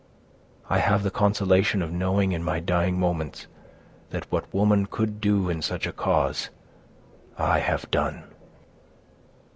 [0.67, 3.45] I have the consolation of knowing, in my dying moments,
[4.09, 6.49] that what woman could do in such a cause,
[7.37, 8.23] I have done."